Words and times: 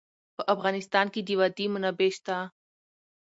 په 0.35 0.43
افغانستان 0.53 1.05
کې 1.13 1.21
د 1.23 1.29
وادي 1.39 1.65
منابع 1.73 2.09
شته. 2.17 2.37